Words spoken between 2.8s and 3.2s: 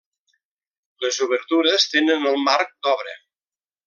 d'obra.